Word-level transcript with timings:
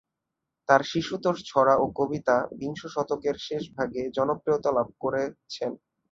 তার 0.69 0.81
শিশুতোষ 0.83 1.37
ছড়া 1.45 1.73
ও 1.77 1.85
কবিতা 1.99 2.35
বিংশ 2.59 2.81
শতকের 2.87 3.35
শেষভাগে 3.39 4.01
জনপ্রিয়তা 4.17 4.69
লাভ 4.71 4.87
করেছেন। 5.01 5.71